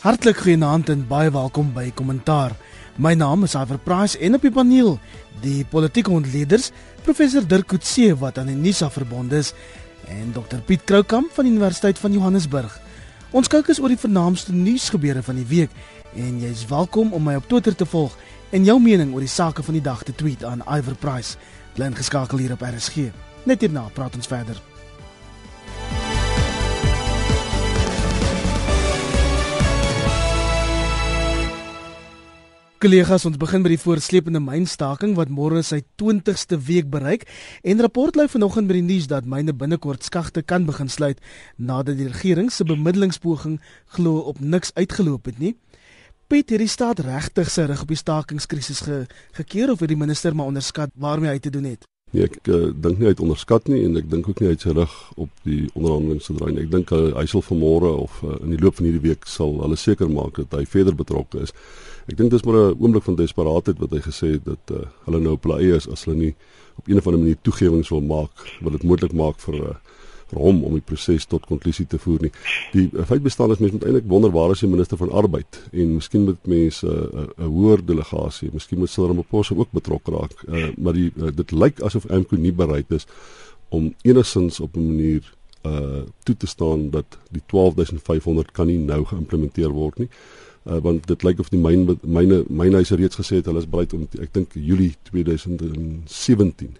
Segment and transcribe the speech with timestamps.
[0.00, 2.54] Hartlik goeienaand en baie welkom by Kommentaar.
[2.96, 4.94] My naam is Iver Price en op die paneel
[5.42, 6.70] die politieke ontleeders
[7.04, 9.50] professor Dirk Coetzee wat aan die NISA verbonde is
[10.08, 12.78] en Dr Piet Kroukamp van die Universiteit van Johannesburg.
[13.36, 15.76] Ons kyk eens oor die vernaamste nuusgebeure van die week
[16.16, 18.16] en jy's welkom om my op Twitter te volg
[18.56, 21.36] en jou mening oor die sake van die dag te tweet aan Iver Price.
[21.76, 23.10] Bly ingeskakel hier op RSG.
[23.44, 24.69] Net hierna praat ons verder.
[32.80, 37.26] Kollegas, ons begin by die voorsleepende mynstaking wat môre sy 20ste week bereik
[37.60, 41.20] en rapport lui vanoggend by die nuus dat myne binnekort skagte kan begin sluit
[41.60, 43.58] nadat die regering se bemiddelingspoging
[43.98, 45.52] glo op niks uitgeloop het nie.
[46.32, 49.02] Piet, hierdie staat regtig sy rug op die stakingskrisis ge
[49.36, 51.84] gekeer of het die minister maar onderskat waarmee hy te doen het?
[52.10, 54.56] Nee, ek uh, dink nie hy het onderskat nie en ek dink ook nie hy
[54.56, 56.64] het sy rug op die onderhandelinge gedraai nie.
[56.64, 59.60] Ek dink uh, hy sal vanmôre of uh, in die loop van hierdie week sal
[59.60, 61.54] hulle seker maak dat hy verder betrokke is.
[62.10, 65.20] Ek dink dis maar 'n oomblik van desperaatheid wat hy gesê het dat uh, hulle
[65.22, 66.34] nou op hulle eie is as hulle nie
[66.74, 69.74] op een of ander manier toegewings wil maak wat dit moontlik maak vir uh,
[70.30, 72.32] vir hom om die proses tot konklusie te voer nie.
[72.72, 75.60] Die uh, feit bestaan is mense moet eintlik wonder waar is die minister van arbeid
[75.70, 80.10] en miskien moet mense 'n uh, 'n hoër delegasie, miskien moet Cyril Ramaphosa ook betrokke
[80.10, 80.34] raak.
[80.48, 83.06] Uh, maar die uh, dit lyk asof AMKU nie bereid is
[83.68, 89.04] om enigins op 'n manier uh toe te staan dat die 12500 kan nie nou
[89.04, 93.48] geïmplementeer word nie uh, want dit lyk of die myn myne mynhuise reeds gesê het
[93.48, 96.76] hulle is bereid om ek dink Julie 2017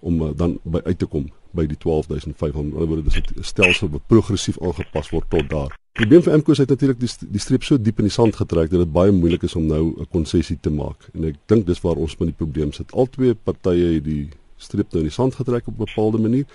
[0.00, 3.44] om uh, dan by uit te kom by die 12500 in ander woorde dis 'n
[3.44, 5.76] stelsel wat progressief aangepas word tot daar.
[5.92, 8.70] Die probleem vir MKO is natuurlik die die streep so diep in die sand getrek
[8.70, 11.80] dat dit baie moeilik is om nou 'n konsessie te maak en ek dink dis
[11.80, 12.92] waar ons met die probleem sit.
[12.92, 16.46] Albei partye het die streep nou in die sand getrek op 'n bepaalde manier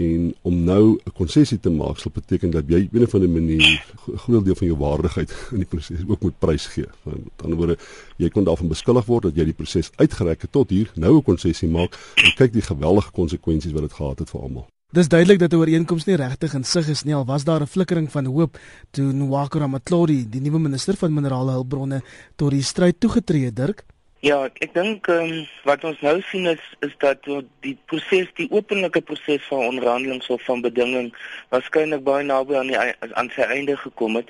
[0.00, 3.28] en om nou 'n konsessie te maak sal beteken dat jy op 'n of ander
[3.28, 6.86] manier 'n groot deel van jou waardigheid in die proses ook moet prys gee.
[7.04, 7.78] Aan die ander woorde,
[8.16, 11.22] jy kon daarvan beskuldig word dat jy die proses uitgereik het tot hier, nou 'n
[11.22, 14.66] konsessie maak en kyk die geweldige konsekwensies wat dit gehad het vir almal.
[14.92, 17.14] Dis duidelik dat 'n ooreenkoms nie regtig in sig is nie.
[17.14, 18.58] Al was daar 'n flikkering van hoop
[18.90, 22.02] toe Nwakura Matlodi, die nuwe minister van minerale hulpbronne,
[22.36, 23.84] tot die stryd toegetree het, Dirk.
[24.20, 25.30] Ja, ek dink um,
[25.64, 27.24] wat ons nou sien is is dat
[27.64, 31.08] die proses, die openlike proses van onderhandeling of van bedinging
[31.48, 32.76] waarskynlik baie naby aan die
[33.16, 34.28] aan sy einde gekom het.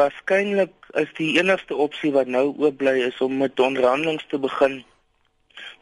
[0.00, 4.80] Waarskynlik is die enigste opsie wat nou oop bly is om met onderhandelinge te begin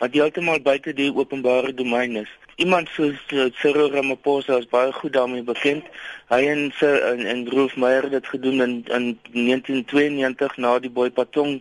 [0.03, 2.31] wat heeltemal buite die openbare domein is.
[2.59, 5.87] Iemand soos uh, Cyril Ramaphosa is baie goed daarmee bekend.
[6.35, 10.91] Hy en sy en, en Rolf Meyer het dit gedoen in in 1992 na die
[10.91, 11.61] Boipatong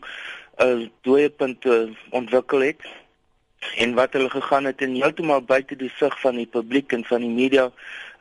[0.57, 1.65] 'n dooiepunt
[2.09, 2.81] ontwikkel het
[3.77, 7.21] en wat hulle gegaan het en heeltemal buite die sig van die publiek en van
[7.21, 7.71] die media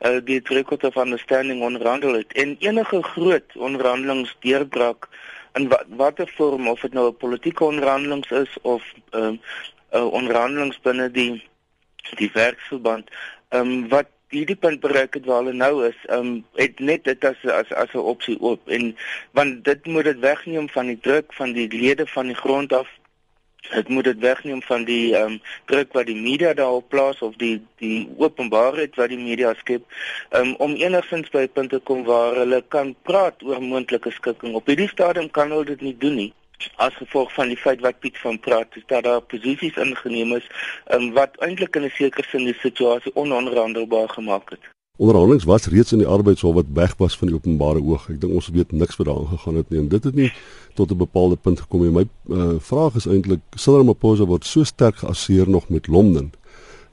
[0.01, 5.07] uh, die record of understanding onderhandel het en enige groot onderhandelings deurbraak
[5.53, 9.33] in watter vorm of dit nou 'n politieke onderhandelings is of 'n uh,
[9.93, 11.43] uh, onderhandelings binne die
[12.15, 13.09] die werksverband
[13.49, 17.25] um, wat hierdie punt bereik het waar hulle nou is, ehm um, het net dit
[17.29, 18.95] as as as 'n opsie oop en
[19.31, 22.89] want dit moet dit wegneem van die druk van die lede van die grond af.
[23.71, 27.35] Dit moet dit wegneem van die ehm um, druk wat die media daarop plaas of
[27.35, 29.83] die die openbaarheid wat die media skep
[30.31, 34.53] um, om enigstens by punte kom waar hulle kan praat oor moontlike skikking.
[34.53, 36.33] Op hierdie stadium kan hulle dit nie doen nie
[36.75, 40.47] as gevolg van die feit wat Piet van praat is dat daar posisies ingeneem is
[40.93, 44.71] um, wat eintlik in 'n sekere sin die situasie ononderhandelbaar gemaak het.
[44.97, 48.09] Onderhandelings was reeds in die arbeidshof wat weg was van die openbare oog.
[48.09, 50.31] Ek dink ons weet niks wat daaraan gegaan het nie en dit het nie
[50.73, 51.91] tot 'n bepaalde punt gekom nie.
[51.91, 56.31] My uh, vraag is eintlik Cyril Ramaphosa word so sterk geassieer nog met Londen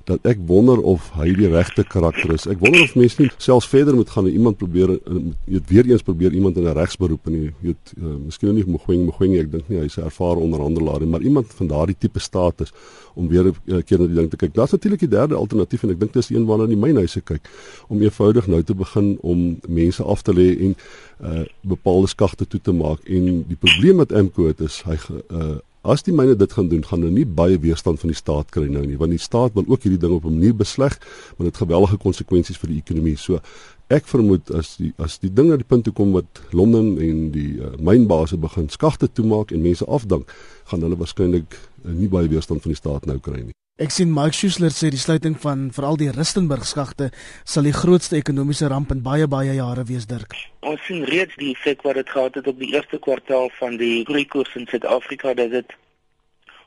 [0.04, 2.46] dat ek wonder of hy die regte karakter is.
[2.50, 4.96] Ek wonder of mense nie selfs verder moet gaan en iemand probeer
[5.44, 9.36] weet weer eens probeer iemand in 'n regsberoep jy weet uh, miskien nie Mogoeng Mogoeng
[9.38, 12.72] ek dink nie hy's 'n ervare onderhandelaar maar iemand van daardie tipe status
[13.14, 14.54] om weer 'n uh, keer na die ding te kyk.
[14.54, 17.48] Daar's natuurlik die derde alternatief en ek dink dis een waarna die mynhuise kyk
[17.88, 20.76] om eenvoudig nou te begin om mense af te lê en
[21.22, 24.96] uh, bepaalde skagte toe te maak en die probleem met MCO het is hy
[25.30, 28.50] uh, As die myne dit gaan doen, gaan hulle nie baie weerstand van die staat
[28.52, 30.98] kry nou nie, want die staat wil ook hierdie ding op 'n manier besleg,
[31.36, 33.16] maar dit geweldige konsekwensies vir die ekonomie.
[33.16, 33.40] So
[33.88, 37.30] ek vermoed as die as die ding na die punt toe kom wat Londen en
[37.30, 40.30] die uh, mynbase begin skagte toemaak en mense afdank,
[40.64, 43.54] gaan hulle waarskynlik uh, nie baie weerstand van die staat nou kry nie.
[43.80, 47.06] Ek sien Mike Schuessler sê die sluiting van veral die Rustenburg skagte
[47.48, 50.36] sal die grootste ekonomiese ramp in baie baie jare wees dirk.
[50.68, 54.04] Ons sien reeds die effek wat dit gehad het op die eerste kwartaal van die
[54.04, 55.72] groeikoers in Suid-Afrika dat dit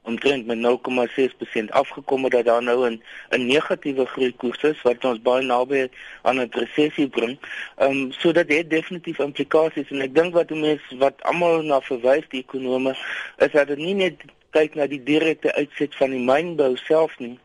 [0.10, 5.46] omtrent met 0,6% afgekom dat daar nou 'n 'n negatiewe groeikoers is wat ons baie
[5.46, 5.88] naby
[6.24, 7.38] aan 'n resessie bring.
[7.78, 11.82] Ehm um, so dat dit definitief implikasies en ek dink wat mense wat almal na
[11.82, 12.98] verwys die ekonome
[13.38, 14.18] is dat dit nie net
[14.54, 17.38] kyk na die direkte uitset van die mynbou self nie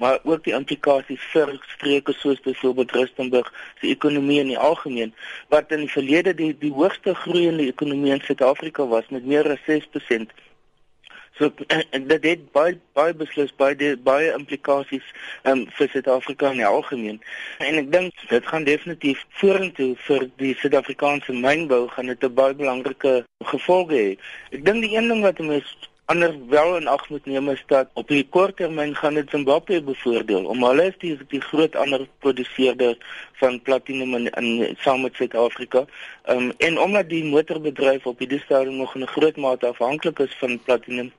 [0.00, 5.12] maar ook die implikasies vir streke soos byvoorbeeld Rustenburg se ekonomie in die algemeen
[5.48, 9.66] wat in die verlede die die hoogste groeiende ekonomie in Suid-Afrika was met meer as
[9.68, 10.32] 6%.
[11.36, 11.52] So
[12.12, 15.12] dit het baie baie beslis baie die, baie implikasies
[15.44, 17.20] um, vir Suid-Afrika in die algemeen.
[17.68, 22.56] En ek dink dit gaan definitief vorentoe vir die Suid-Afrikaanse mynbou gaan dit 'n baie
[22.64, 23.14] belangrike
[23.52, 24.10] gevolge hê.
[24.56, 27.90] Ek dink die een ding wat mense ander wel in ag moet neem is dat
[28.00, 32.06] op die kort termyn gaan dit Zimbabwe bevoordeel om hulle is die die groot ander
[32.24, 32.96] produseerder
[33.42, 35.84] van platinum in, in saam met Suid-Afrika.
[36.24, 40.18] Ehm um, en omdat die motorbedryf op hierdie stadium nog in 'n groot mate afhanklik
[40.26, 41.12] is van platinum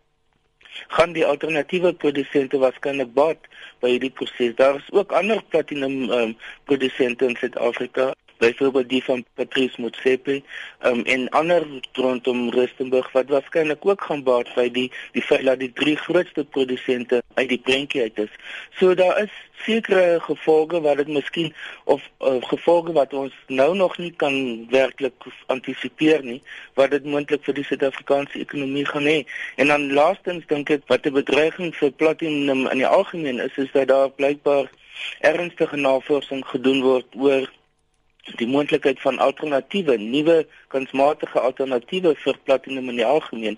[0.88, 3.48] gaan die alternatiewe produsente waarskynlik baat
[3.80, 4.56] by hierdie proses.
[4.56, 10.42] Daar is ook ander platinum ehm um, produsente in Suid-Afrika byvoorbeeld die van Patrice Motsepe
[10.90, 15.62] um, en ander rondom Rustenburg wat waarskynlik ook gaan baat by die die feit dat
[15.62, 18.34] die drie grootste produsente uit die prentjie uit is.
[18.80, 21.54] So daar is sekere gevolge wat dit miskien
[21.84, 24.36] of uh, gevolge wat ons nou nog nie kan
[24.74, 26.42] werklik antisipeer nie
[26.80, 29.20] wat dit moontlik vir die Suid-Afrikaanse ekonomie gaan hê.
[29.62, 33.72] En dan laastens dink ek wat 'n bedreiging vir platinum in die algemeen is is
[33.78, 34.72] dat daar blykbaar
[35.20, 37.50] ernstige navorsing gedoen word oor
[38.38, 40.38] die moontlikheid van alternatiewe, nuwe
[40.74, 43.58] kunsmatige alternatiewe vir platinum in die algemeen.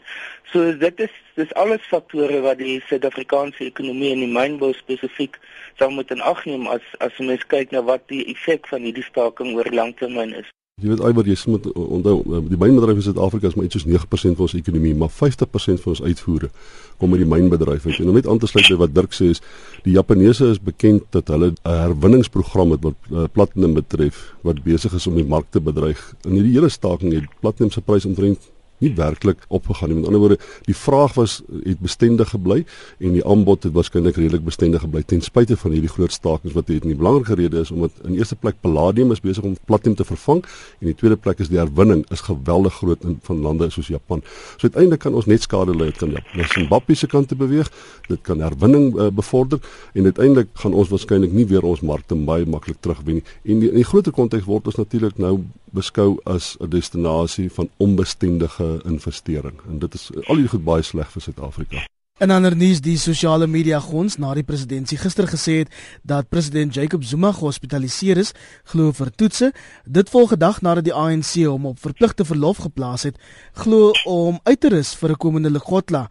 [0.51, 5.39] So dit is dis alles faktore wat die Suid-Afrikaanse ekonomie en die mynbou spesifiek
[5.81, 9.07] sou moet in ag neem as as mens kyk na wat die effek van hierdie
[9.09, 10.49] staking oor langtermyn is.
[10.81, 13.85] Jy weet alwaar jy moet onthou eh, die mynbedryf in Suid-Afrika is maar iets soos
[13.85, 16.49] 9% van ons ekonomie, maar 50% van ons uitvoere
[16.97, 17.85] kom uit die mynbedryf.
[17.93, 19.43] En om net aan te sluit by wat Dirk sê is
[19.85, 24.97] die Japaneese is bekend dat hulle 'n herwinningsprogram het wat uh, platinum betref wat besig
[24.97, 26.01] is om die mark te bedreig.
[26.25, 28.49] In hierdie hele staking het platinum se prys omtrent
[28.83, 29.97] nie werklik opgegaan nie.
[29.99, 32.63] Met ander woorde, die vraag was het bestendig gebly
[32.99, 36.71] en die aanbod het waarskynlik redelik bestendig gebly ten spyte van hierdie groot stakings wat
[36.71, 36.83] het.
[36.83, 40.43] Die belangrike rede is omdat in eerste plek palladium is besig om platinum te vervang
[40.43, 43.87] en in die tweede plek is die herwinning is geweldig groot in van lande soos
[43.91, 44.23] Japan.
[44.57, 45.75] So uiteindelik kan ons net skade.
[45.83, 47.69] Dit kan na Zimbabwe se kant te beweeg.
[48.07, 49.59] Dit kan herwinning uh, bevorder
[49.93, 53.25] en uiteindelik gaan ons waarskynlik nie weer ons markte baie maklik terugwen nie.
[53.43, 55.37] En die, in die groter konteks word ons natuurlik nou
[55.73, 61.11] beskou as 'n destinasie van onbestendige investering en dit is al die goed baie sleg
[61.11, 61.87] vir Suid-Afrika.
[62.21, 65.71] In ander nuus, die sosiale media gons na die presidentsie gister gesê het
[66.05, 68.35] dat president Jacob Zuma gehospitaliseer is,
[68.69, 69.49] glo vir toetse.
[69.85, 73.17] Dit volg 'n dag nadat die ANC hom op verpligte verlof geplaas het,
[73.53, 76.09] glo om uit te rus vir 'n komende Lekgotla.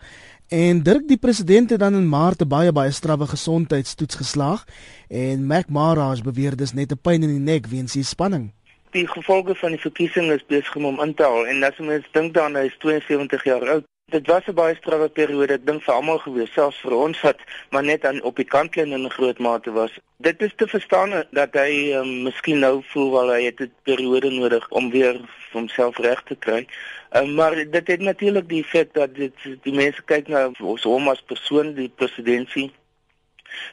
[0.49, 4.65] En Dirk die president het dan in Maart 'n baie baie strawwe gesondheidstoets geslaag
[5.09, 8.53] en Mac Maraj beweer dis net 'n pyn in die nek weens die spanning
[8.93, 12.35] die gevolge van die verkiesing is besig om in te haal en as mens dink
[12.37, 13.89] dan hy is 72 jaar oud.
[14.13, 17.39] Dit was 'n baie strawwe periode, ek dink vir almal gewees, selfs vir ons wat
[17.71, 19.93] maar net aan op die kantlyn in 'n groot mate was.
[20.17, 24.31] Dit is te verstaan dat hy um, miskien nou voel wel hy het 'n periode
[24.31, 25.21] nodig om weer
[25.53, 26.67] homself reg te kry.
[27.17, 30.51] Um, maar dit het natuurlik die effek dat dit die mense kyk na
[30.83, 32.71] hom as persoon, die presidentsie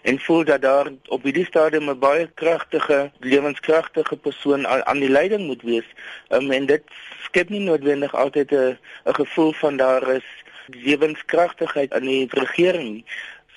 [0.02, 5.10] en voel dat daar op hierdie stadium 'n baie kragtige, lewenskragtige persoon aan, aan die
[5.10, 5.88] leiding moet wees.
[6.30, 6.84] Um, en dit
[7.22, 10.28] skep nie noodwendig altyd 'n 'n gevoel van daar is
[10.68, 13.06] lewenskragtigheid aan die regering nie.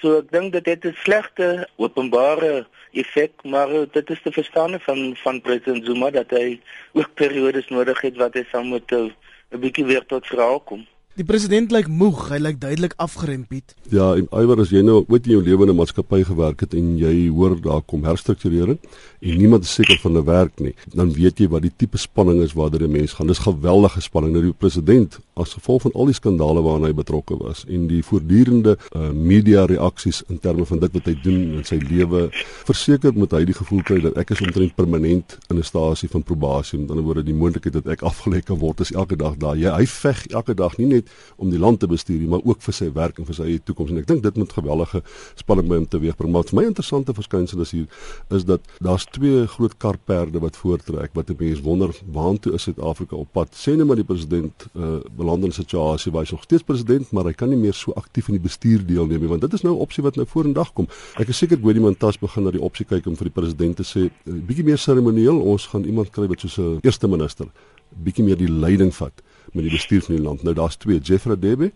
[0.00, 5.16] So ek dink dit het 'n slegte openbare effek, maar dit is te verstaan van
[5.16, 6.60] van president Zuma dat hy
[6.92, 9.10] ook periodes nodig het wat hy sal moet eh,
[9.50, 10.86] 'n bietjie weer tot verhaal kom.
[11.12, 13.74] Die president lyk moeg, hy lyk duidelik afgerem Piet.
[13.92, 16.96] Ja, iwer as jy nou ooit in jou lewe in 'n maatskappy gewerk het en
[16.96, 18.78] jy hoor daar kom herstrukturering
[19.20, 22.40] en niemand is seker van 'n werk nie, dan weet jy wat die tipe spanning
[22.40, 23.26] is waardeur 'n mens gaan.
[23.26, 24.32] Dis geweldige spanning.
[24.32, 28.02] Nou die president as gevolg van al die skandale waaraan hy betrokke was en die
[28.02, 32.30] voortdurende uh, media reaksies in terme van dit wat hy doen in sy lewe,
[32.64, 36.22] verseker moet hy die gevoel kry dat ek is omtrent permanent in 'n stasie van
[36.22, 36.78] probasie.
[36.78, 39.56] Met ander woorde, die moontlikheid dat ek afgelê kan word is elke dag daar.
[39.56, 42.62] Jy hy veg elke dag nie net net om die land te bestuur maar ook
[42.62, 45.02] vir sy werk en vir sy toekoms en ek dink dit moet gewellige
[45.38, 46.32] spanning by hom teweegbring.
[46.32, 47.86] Maar vir my interessante verskynsel is hier
[48.34, 53.16] is dat daar's twee groot karperde wat voortrek wat 'n mens wonder waantoe is Suid-Afrika
[53.16, 53.48] op pad.
[53.54, 57.10] Sê net maar die president uh, beland in 'n situasie waar hy nog steeds president,
[57.12, 59.62] maar hy kan nie meer so aktief in die bestuur deelneem nie, want dit is
[59.62, 60.86] nou 'n opsie wat nou vorendag kom.
[61.18, 63.82] Ek is seker Gwedi Mantas begin na die opsie kyk om vir die president te
[63.82, 67.46] sê, uh, bietjie meer seremonieel, ons gaan iemand kry wat soos 'n eerste minister
[67.94, 69.22] bietjie meer die leiding vat
[69.52, 70.42] met die bestuur van die land.
[70.42, 71.72] Nou daar's twee, Jeffrey Debe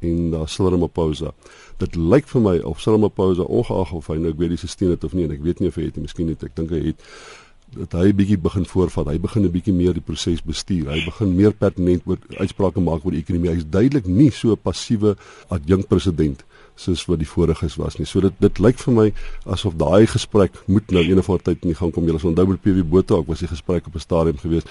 [0.00, 1.34] en daar Cyril Ramaphosa.
[1.78, 4.96] Dit lyk vir my of Cyril Ramaphosa ongeag of hy nou ek weet die stelsel
[4.96, 6.72] het of nie en ek weet nie of hy het nie, miskien het ek dink
[6.74, 7.04] hy het
[7.76, 9.06] dat hy bietjie begin voorvat.
[9.06, 10.90] Hy begin 'n bietjie meer die proses bestuur.
[10.90, 13.50] Hy begin meer pertinent oor uitsprake maak oor die ekonomie.
[13.50, 15.16] Hy's duidelik nie so 'n passiewe
[15.48, 18.06] adjunkt president soos wat die voriges was nie.
[18.06, 19.12] So dit dit lyk vir my
[19.44, 22.06] asof daai gesprek moet nou eendag voor tyd in die gang kom.
[22.06, 24.64] Jy sal onthou met PW Botha ook was die gesprek op 'n stadium gewees.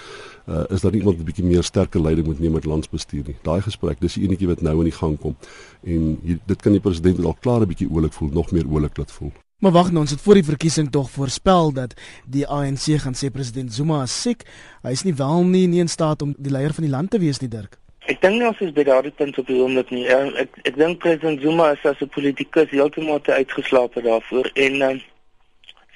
[0.48, 3.24] Uh, is daar nie iemand wat 'n bietjie meer sterker leiding moet neem met landsbestuur
[3.27, 3.38] nie.
[3.44, 5.36] Daai gesprek, dis die enetjie wat nou in die gang kom.
[5.84, 8.98] En hier, dit kan die president al klaar 'n bietjie oulik voel, nog meer oulik
[8.98, 9.32] laat voel.
[9.60, 11.94] Maar wag nou, ons het voor die verkiesing tog voorspel dat
[12.25, 14.46] die ANC gaan sê president Zuma is siek.
[14.88, 17.20] Hy is nie wel nie, nie in staat om die leier van die land te
[17.20, 17.75] wees nie, Dirk.
[18.08, 20.06] Ek dink nie ons is by daardie punt op die oomblik nie.
[20.08, 24.82] Ek ek, ek dink president Zuma is as 'n politikus heeltemal te uitgeslaap daarvoor en
[24.82, 24.96] uh,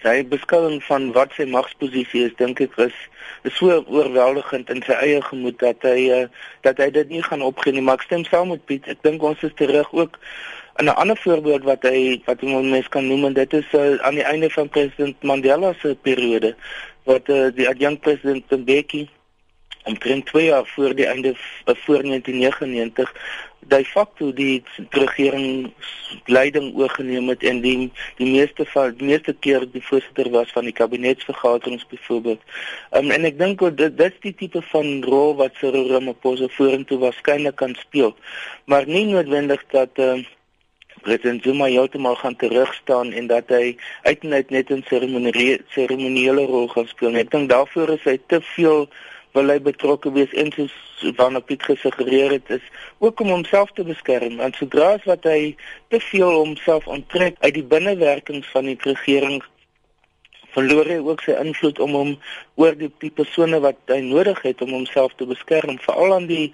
[0.03, 3.00] sy beskouing van wat sy magsposisie is, dink ek is
[3.48, 6.27] is so oorweldigend in sy eie gemoed dat hy uh,
[6.67, 7.82] dat hy dit nie gaan opgee nie.
[7.82, 8.91] Maar ek stem saam met Piet.
[8.91, 10.20] Ek dink ons is terug ook
[10.75, 13.96] En 'n ander voorbeeld wat hy wat ons mens kan noem en dit is uh,
[14.01, 16.56] aan die einde van president Mandela se periode
[17.03, 19.10] wat uh, die adjunkt president Mbeki
[19.84, 23.13] omtrent 2 jaar voor die einde uh, voor 1999
[23.68, 25.72] de facto die regering
[26.25, 30.68] leiding oorgeneem het en die die meeste van die meeste keer die voorsitter was van
[30.68, 32.42] die kabinetsvergaderings byvoorbeeld.
[32.92, 37.00] Um, en ek dink dit dit is die tipe van rol wat Cyril Ramaphosa vorentoe
[37.06, 38.15] waarskynlik kan speel.
[38.65, 40.20] Maar nie noodwendig dat uh,
[41.05, 44.83] president Zuma heeltemal gaan terug staan en dat hy uiteindelik net 'n
[45.75, 47.15] seremoniele rol gaan speel.
[47.15, 48.88] Ek dink daarvoor is hy te veel
[49.33, 50.74] wil hy betrokke wees en soos
[51.17, 52.65] waarna Piet gesuggereer het is
[52.98, 54.38] ook om homself te beskerm.
[54.38, 55.55] Want sodra as wat hy
[55.89, 59.41] te veel homself onttrek uit die binnewerkings van die regering
[60.55, 62.12] verloor hy ook sy invloed om hom
[62.62, 66.48] oor die, die persone wat hy nodig het om homself te beskerm veral aan die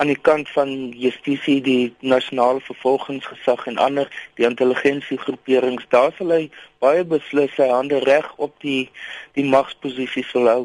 [0.00, 4.08] aan die kant van justisie die nasionale vervolgingsgesag en ander
[4.40, 6.44] die intelligensiegroeperings daar sal hy
[6.84, 8.86] baie beslis sy hande reg op die
[9.38, 10.62] die magsposisies wil hou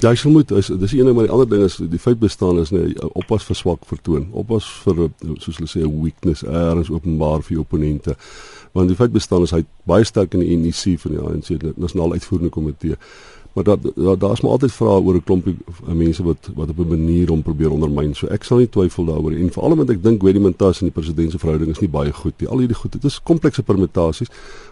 [0.00, 2.58] Ja, ek vermoed is dis een ding maar die ander ding is die feit bestaan
[2.58, 4.30] is nee oppas vir swak vertoon.
[4.32, 8.16] Oppas vir soos hulle sê 'n weakness erns openbaar vir opponente
[8.72, 12.12] want die feit bestaan is hy baie sterk in die NEC van die ANC nasionale
[12.16, 12.96] uitvoerende komitee
[13.52, 15.56] maar dat daar's da maar altyd vrae oor 'n klompie
[15.86, 18.14] mense wat wat op 'n manier om probeer ondermyn.
[18.14, 20.94] So ek sal nie twyfel daaroor en veral omdat ek dink Willem Montas en die
[21.00, 22.48] president se verhouding is nie baie goed nie.
[22.48, 24.28] Al hierdie goed dit is komplekse permutasies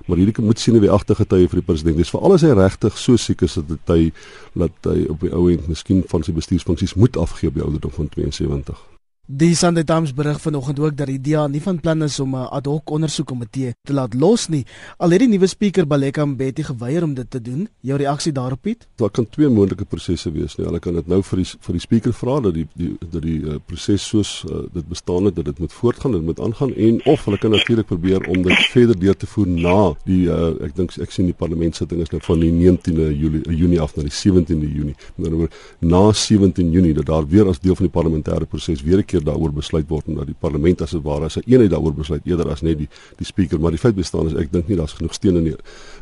[0.06, 1.98] maar hierdie moet sien hoe die agterige tye vir die president.
[1.98, 4.12] Is veral as hy regtig so siek is dat hy
[4.52, 7.90] dat hy op die ou end miskien van sy bestuursfunksies moet afgee op die ouderdom
[7.90, 8.89] van 72
[9.32, 12.48] Die Sunday Times berig vanoggend ook dat die DA nie van plan is om 'n
[12.50, 14.66] ad hoc ondersoekkomitee te laat los nie.
[14.96, 17.68] Al het die nuwe spreker Baleka Mbeki geweier om dit te doen.
[17.80, 18.86] Jou reaksie daarop, Piet?
[18.96, 20.66] Daar kan twee moontlike prosesse wees nie.
[20.66, 23.40] Hulle kan dit nou vir die vir die spreker vra dat die die dat die
[23.40, 27.00] uh, proses soos uh, dit bestaan het dat dit moet voortgaan, dit moet aangaan en
[27.04, 30.74] of hulle kan natuurlik probeer om dit verder deur te voer na die uh, ek
[30.76, 34.10] dink ek sien die parlementsitting is nou van die 19de Julie Junie af na die
[34.10, 34.96] 17de Junie.
[35.14, 38.82] Met ander woorde na 17 Junie dat daar weer as deel van die parlementêre proses
[38.82, 41.36] weer 'n keer keer daaroor besluit word en dat die parlement as dit ware as
[41.36, 44.34] 'n eenheid daaroor besluit eerder as net die die spreker maar die feit bestaan is
[44.34, 45.56] ek dink nie daar's genoeg steun in die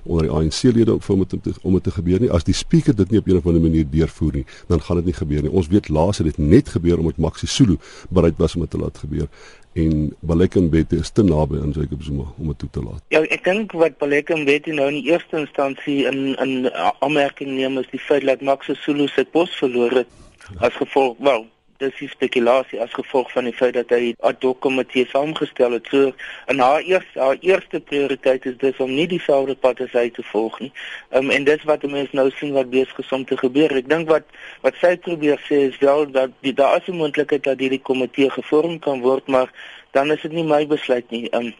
[0.04, 2.30] onder die ANC lede om om dit om dit te gebeur nie.
[2.30, 5.04] As die spreker dit nie op 'n of ander manier deurvoer nie dan gaan dit
[5.04, 5.50] nie gebeur nie.
[5.50, 7.76] Ons weet laas het dit net gebeur omdat Maxi Sulu
[8.10, 9.28] bereid was om dit te laat gebeur
[9.72, 13.02] en Balekambete is te naby aan Jacob Zuma om dit toe te laat.
[13.08, 17.90] Ja, ek dink wat Balekambete nou in die eerste instansie in in aanmerking neem is
[17.90, 20.08] die feit dat Maxi Sulu sy pos verloor het
[20.56, 21.46] as gevolg, wel,
[21.82, 25.86] dis die spekulasie as gevolg van die feit dat hy ad hoc komitee saamgestel het.
[25.92, 26.12] So
[26.52, 30.24] in haar eerste haar eerste prioriteit is dis om nie dieselfde pad as hy te
[30.32, 30.72] volg nie.
[31.10, 33.76] Um, en dis wat mense nou sien wat besig is om te gebeur.
[33.82, 34.26] Ek dink wat
[34.66, 38.30] wat sy probeer sê is wel dat die daar is 'n moontlikheid dat hierdie komitee
[38.30, 39.52] gevorm kan word, maar
[39.92, 41.28] dan is dit nie my besluit nie.
[41.32, 41.54] Um,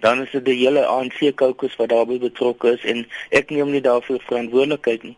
[0.00, 3.82] dan is dit die hele ANC kokes wat daarbey betrokke is en ek neem nie
[3.84, 5.16] daarvoor verantwoordelikheid nie.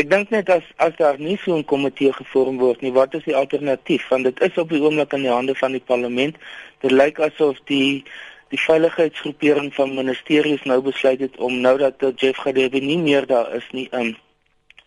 [0.00, 3.24] Ek dink net as as daar nie so 'n komitee gevorm word nie, wat is
[3.24, 4.08] die alternatief?
[4.08, 6.36] Want dit is op die oomblik in die hande van die parlement.
[6.80, 8.04] Dit lyk asof die
[8.48, 13.54] die veiligheidsgroepering van ministeries nou besluit het om nou dat Jeff Gadebe nie meer daar
[13.54, 14.16] is nie, um,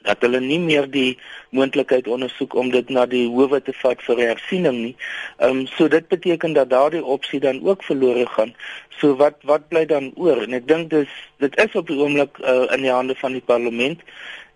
[0.08, 1.18] dat hulle nie meer die
[1.50, 4.96] moontlikheid ondersoek om dit na die howe te vat vir hersiening nie.
[5.38, 8.56] Ehm um, so dit beteken dat daardie opsie dan ook verlore gaan.
[9.00, 10.44] So wat wat bly dan oor?
[10.46, 11.10] En ek dink dis
[11.44, 14.02] dit is op die oomblik uh, in die hande van die parlement.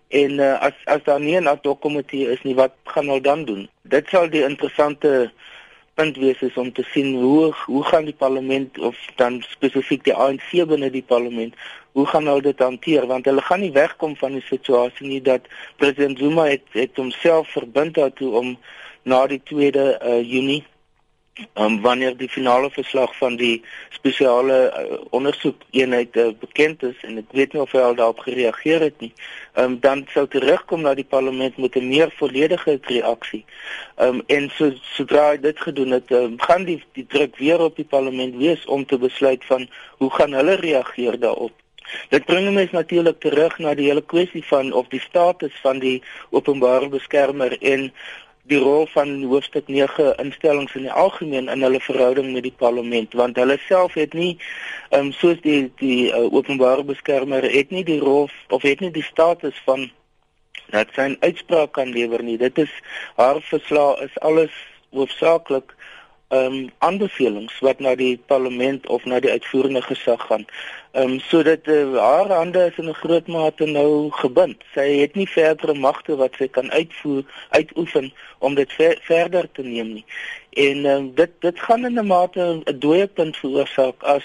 [0.08, 3.20] En uh, as as daar nie 'n ad hoc komitee is nie, wat gaan hulle
[3.20, 3.68] dan doen?
[3.82, 5.30] Dit sal die interessante
[5.96, 10.14] punt wees is om te sien hoe hoe gaan die parlement of dan spesifiek die
[10.14, 11.56] ANC binne die parlement
[11.96, 13.06] hoe gaan hulle dit hanteer?
[13.08, 15.46] Want hulle gaan nie wegkom van die situasie nie dat
[15.80, 18.50] president Zuma het, het homself verbind daartoe om
[19.08, 20.64] na die 2de uh, Junie
[21.54, 27.34] um, wanneer die finale verslag van die spesiale uh, ondersoekeenheid uh, bekend is en ek
[27.36, 29.12] weet nie of hy al daarop gereageer het nie,
[29.60, 33.44] um, dan sou terugkom na die parlement met 'n meer volledige reaksie.
[33.96, 37.88] Um, en so sodra dit gedoen het, um, gaan die die druk weer op die
[37.88, 41.52] parlement wees om te besluit van hoe gaan hulle reageer daarop.
[42.10, 46.02] Dit bring my natuurlik terug na die hele kwessie van of die status van die
[46.30, 47.92] openbare beskermer en
[48.50, 53.14] die rol van hoofstuk 9 instellings in die algemeen in hulle verhouding met die parlement
[53.18, 54.36] want hulle self het nie
[54.94, 59.06] um, soos die die uh, openbare beskermer het nie die rol of het nie die
[59.06, 59.88] status van
[60.70, 62.72] dat sy 'n uitspraak kan lewer nie dit is
[63.16, 64.54] haar verslag is alles
[64.90, 65.74] hoofsaaklik
[66.28, 70.44] ehm um, aanbevelings wat na die parlement of na die uitvoerende gesag gaan.
[70.96, 74.62] Ehm um, sodat uh, haar hande is in 'n groot mate nou gebind.
[74.74, 79.62] Sy het nie verdere magte wat sy kan uitvoer uitoefen om dit ver, verder te
[79.62, 80.04] neem nie.
[80.50, 84.24] En ehm um, dit dit gaan in 'n mate 'n dooie punt veroorsaak as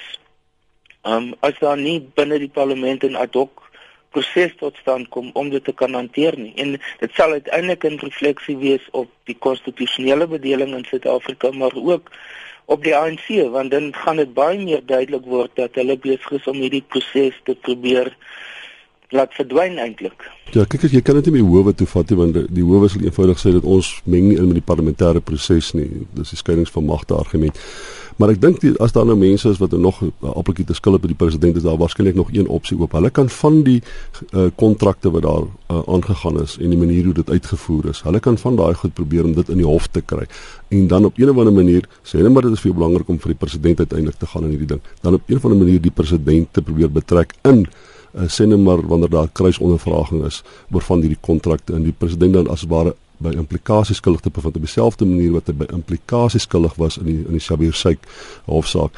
[1.01, 3.71] ehm um, as daar nie binne die parlement 'n ad hoc
[4.11, 6.53] proses tot stand kom om dit te kan hanteer nie.
[6.55, 12.11] En dit sal uiteindelik 'n refleksie wees op die konstitusionele bedeling in Suid-Afrika, maar ook
[12.71, 16.47] op die ANC, want dan gaan dit baie meer duidelik word dat hulle besig is
[16.47, 18.13] om hierdie proses te probeer
[19.11, 20.27] laat verdwyn eintlik.
[20.51, 22.63] Ja, kyk as jy kan dit nie meer howe toe vat nie want die, die
[22.67, 25.87] howe sal eenvoudig sê dat ons meng nie in met die parlementêre proses nie.
[26.17, 27.59] Dis die skeidings van magte argument.
[28.19, 31.01] Maar ek dink as daar nou mense is wat nog 'n appeltjie te skil op
[31.01, 32.91] by die president is daar waarskynlik nog een opsie oop.
[32.91, 33.81] Hulle kan van die
[34.55, 38.01] kontrakte uh, wat daar uh, aangegaan is en die manier hoe dit uitgevoer is.
[38.01, 40.27] Hulle kan van daai goed probeer om dit in die hof te kry.
[40.69, 43.19] En dan op 'n of ander manier sê hulle maar dit is vir belangrik om
[43.19, 44.81] vir die president uiteindelik te gaan in hierdie ding.
[45.01, 47.67] Dan op 'n of ander manier die president te probeer betrek in
[48.13, 52.33] uh, sê net maar wanneer daar kruisondervraging is oor van hierdie kontrakte en die president
[52.33, 56.47] dan as ware by implikasies skuldig te bevind op dieselfde manier wat hy by implikasies
[56.47, 58.07] skuldig was in die in die Shabir Sheikh
[58.49, 58.97] hofsaak.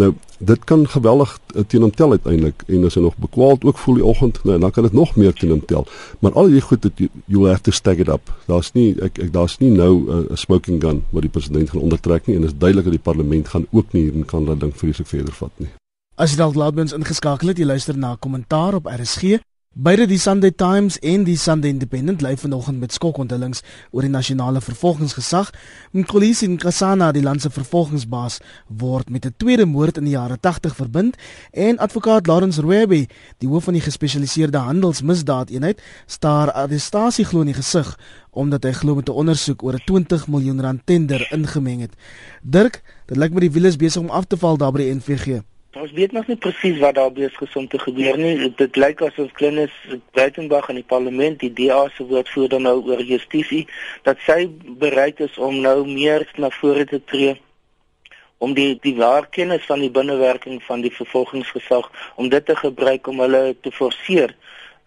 [0.00, 3.78] Nou dit kan geweldig uh, teen hom tel uiteindelik en as hy nog bekwaald ook
[3.80, 5.86] voel die oggend, nou dan kan dit nog meer teen hom tel.
[6.20, 8.32] Maar al hierdie goed dat you have to stack it up.
[8.50, 11.70] Daar's nie ek, ek daar's nie nou uh, 'n uh, smoking gun wat die president
[11.70, 14.60] gaan ondertrek nie en is duidelik dat die parlement gaan ook nie hier kan dat
[14.60, 15.72] ding vreeslik verder vat nie.
[16.14, 19.40] As jy dalk laat mens ingeskakel het, jy luister na kommentaar op RSG.
[19.74, 24.60] Beide die Sunday Times en die Sunday Independent lei vanoggend met skokonthullings oor die nasionale
[24.62, 25.48] vervolgingsgesag.
[25.90, 28.36] Mkolisi Nkosana, die land se vervolgingsbaas,
[28.68, 31.16] word met 'n tweede moord in die jare 80 verbind
[31.50, 37.60] en advokaat Lawrence Rwebe, die hoof van die gespesialiseerde handelsmisdaadeenheid, staar arrestasie glo in die
[37.62, 37.98] gesig
[38.30, 41.96] omdat hy glo met 'n ondersoek oor 'n 20 miljoen rand tender ingemeng het.
[42.42, 44.94] Dirk, dit lyk my die wiele is besig om af te val daar by die
[44.94, 45.42] NVG.
[45.74, 48.50] Ons weet nog nie presies wat daar besig is om te gebeur nie.
[48.54, 49.72] Dit lyk asof Klinus
[50.14, 53.64] Breitenberg in die parlement die DA se woordvoerder nou oor justisie
[54.06, 54.46] dat sy
[54.78, 57.34] bereid is om nou meer na vore te tree
[58.38, 63.22] om die die waarkennis van die binnewerking van die vervolgingsgesag om dit te gebruik om
[63.26, 64.36] hulle te forceer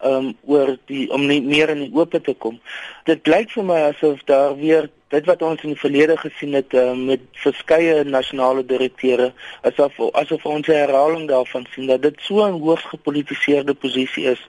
[0.08, 2.60] um oor die om nie meer in die oop te kom.
[3.04, 6.74] Dit lyk vir my asof daar weer dit wat ons in die verlede gesien het
[6.76, 9.32] uh, met verskeie nasionale direkteure
[9.70, 14.42] asof asof ons 'n herhaling daarvan sien dat dit so 'n hoogs gepolitiseerde posisie is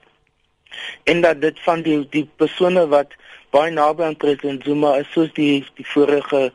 [1.04, 3.16] en dat dit van die die persone wat
[3.50, 6.52] baie naby aan president Zuma is soos die die vorige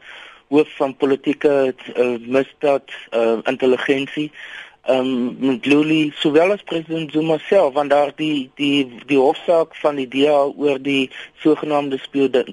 [0.47, 7.73] hoof van politieke uh, misdaad uh, intelligensie ehm um, Luli sowel as president Zuma self
[7.73, 11.09] want daar die die die hofsaak van die DA oor die
[11.43, 11.97] sogenaamde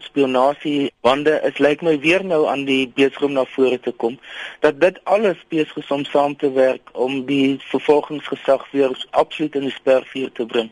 [0.01, 4.19] spionasie wande is lyk my weer nou aan die besig om na vore te kom
[4.61, 9.69] dat dit alles besig is om saam te werk om die vervolgingsgesag weer absoluut in
[9.69, 10.71] die spervuur te bring.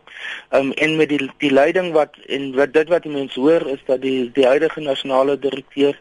[0.50, 3.82] Ehm um, en met die die leiding wat en wat dit wat mense hoor is
[3.86, 5.96] dat die die huidige nasionale direkteur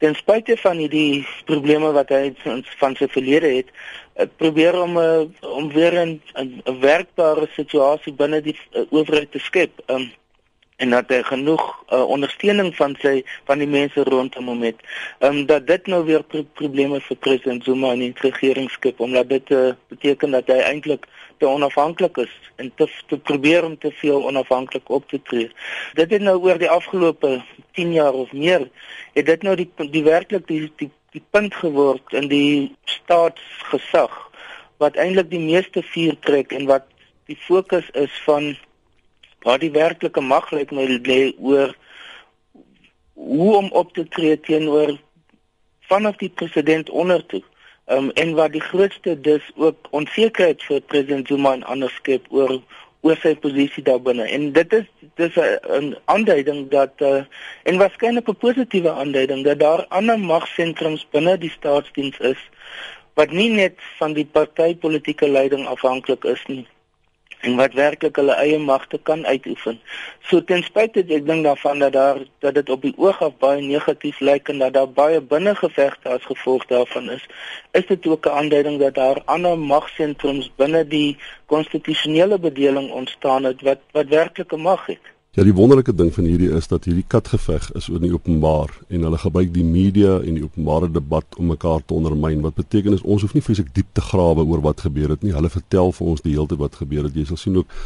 [0.00, 2.32] ten spyte van hierdie probleme wat hy
[2.80, 3.68] van sy verlede het,
[4.14, 9.38] eh, probeer om uh, om weer 'n 'n werkbare situasie binne die uh, owerheid te
[9.38, 9.70] skep.
[9.86, 10.10] Um,
[10.80, 14.80] en dat hy genoeg uh, ondersteuning van sy van die mense rondom hom het.
[15.18, 19.00] Ehm um, dat dit nou weer pro probleme vir president Zuma en die regering skep
[19.00, 21.04] omdat dit uh, beteken dat hy eintlik
[21.40, 25.50] te onafhanklik is en te te probeer om te veel onafhanklik op te tree.
[25.98, 27.40] Dit het nou oor die afgelope
[27.78, 28.68] 10 jaar of meer
[29.12, 34.12] het dit nou die die werklik die die die punt geword in die staatsgesag
[34.82, 36.86] wat eintlik die meeste vuur trek en wat
[37.30, 38.52] die fokus is van
[39.42, 41.74] waar die werklike mag lê my lê oor
[43.14, 44.94] hoe om op te tree teenoor
[45.90, 47.42] vanaf die president onder toe
[47.90, 52.60] um, en wat die grootste dus ook onsekerheid vir president Zuma en ander skep oor
[53.00, 54.26] oor sy posisie daar binne.
[54.28, 57.22] En dit is dis 'n aanduiding dat uh,
[57.62, 62.40] en waarskynlik 'n positiewe aanduiding dat daar ander magsentrums binne die staatsdiens is
[63.14, 66.66] wat nie net van die partytetiese leiding afhanklik is nie
[67.40, 69.80] en wat werklik hulle eie magte kan uitoefen.
[70.28, 73.62] So ten spyte ek dink daarvan dat daar dat dit op die oog af baie
[73.62, 77.24] negatief lyk en dat daar baie binnengevegte as gevolg daarvan is,
[77.72, 83.62] is dit ook 'n aanduiding dat daar ander magsentrums binne die konstitusionele bedeling ontstaan het
[83.62, 85.04] wat wat werklike mag het.
[85.30, 89.04] Ja, die wonderlike ding van hierdie is dat hierdie katgeveg is oor die openbaar en
[89.06, 92.40] hulle gebruik die media en die openbare debat om mekaar te ondermyn.
[92.42, 95.30] Wat beteken is ons hoef nie vreeslik diep te grawe oor wat gebeur het nie.
[95.36, 97.14] Hulle vertel vir ons die hele tyd wat gebeur het.
[97.14, 97.78] Jy sal sien ook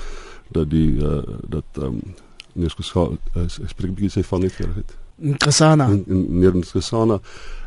[0.56, 1.20] dat die uh,
[1.52, 2.16] dat ehm um,
[2.54, 4.96] nee, ek spreek 'n bietjie sê van net vergeet.
[5.44, 5.88] Kasana.
[6.06, 7.20] Nederlands Kasana.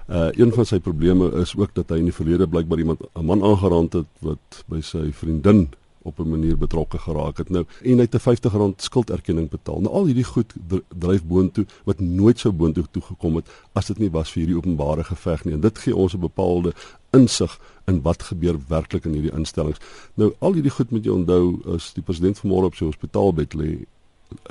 [0.09, 3.25] Uh een van sy probleme is ook dat hy in die verlede blykbaar iemand 'n
[3.25, 5.67] man aangerand het wat by sy vriendin
[6.07, 7.49] op 'n manier betrokke geraak het.
[7.49, 9.81] Nou en hy het 'n R50 skulderkenning betaal.
[9.81, 10.53] Nou al hierdie goed
[10.97, 14.57] dryf boontoe wat nooit sou boontoe toe gekom het as dit nie was vir hierdie
[14.57, 15.53] openbare geveg nie.
[15.53, 16.73] En dit gee ons 'n bepaalde
[17.11, 19.79] insig in wat gebeur werklik in hierdie instellings.
[20.13, 23.85] Nou al hierdie goed moet jy onthou as die president vanmôre op sy hospitaalbed lê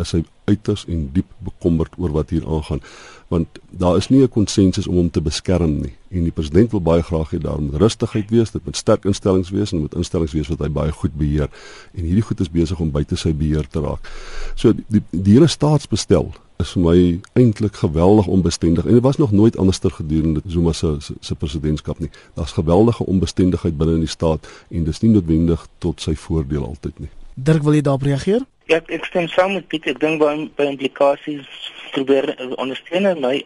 [0.01, 2.81] is hy uiters en diep bekommerd oor wat hier aangaan.
[3.33, 5.95] Want daar is nie 'n konsensus om hom te beskerm nie.
[6.09, 9.51] En die president wil baie graag hê daar moet rustigheid wees dit moet sterk instellings
[9.51, 11.51] wees en moet instellings wees wat hy baie goed beheer.
[11.95, 14.11] En hierdie goed is besig om buite sy beheer te raak.
[14.55, 18.87] So die die, die hele staatsbestel is vir my eintlik geweldig onbestendig.
[18.87, 22.11] En dit was nog nooit anderster gedurende Zuma se se presidentskap nie.
[22.35, 26.99] Daar's geweldige onbestendigheid binne in die staat en dis nie noodwendig tot sy voordeel altyd
[26.99, 29.85] nie Dirk wil jy daarop reageer Ja, ek stem saam met Piet.
[29.87, 31.45] Ek dink by by implikasies
[31.93, 33.37] probeer ondersteun my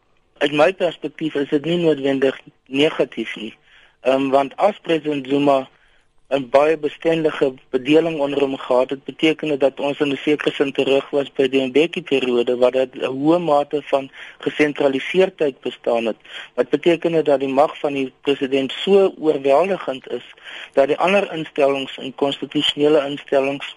[0.41, 3.53] uit my perspektief is dit nie noodwendig negatief nie.
[4.07, 5.59] Ehm um, want as president Zuma
[6.31, 10.55] 'n baie bestendige bedeling onder hom gehad het, beteken dit dat ons in 'n sekere
[10.55, 16.07] sin terug was by die Mbeki periode waar dit 'n hoë mate van gesentraliseerdheid bestaan
[16.07, 16.17] het.
[16.55, 20.27] Wat beteken dit dat die mag van die president so oorweldigend is
[20.73, 23.77] dat die ander instellings en konstitusionele instellings